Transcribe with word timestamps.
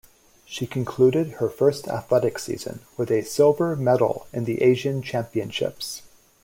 She 0.47 0.65
concluded 0.65 1.33
her 1.33 1.47
first 1.47 1.87
athletics 1.87 2.43
season 2.45 2.79
with 2.97 3.11
a 3.11 3.21
silver 3.21 3.75
medal 3.75 4.25
in 4.33 4.45
the 4.45 4.63
Asian 4.63 5.03
championships. 5.03 6.01